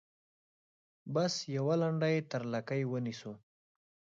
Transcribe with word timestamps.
بس 1.13 1.33
یوه 1.57 1.75
لنډۍ 1.81 2.17
تر 2.31 2.41
لکۍ 2.53 2.81
ونیسو. 2.91 3.33